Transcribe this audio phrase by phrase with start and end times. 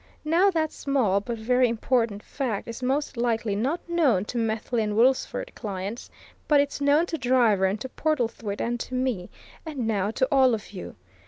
[0.25, 4.95] Now, that small but very important fact is most likely not known to Methley and
[4.97, 6.09] Woodlesford's client
[6.47, 9.29] but it's known to Driver and to Portlethwaite and to me,
[9.63, 10.95] and now to all of you.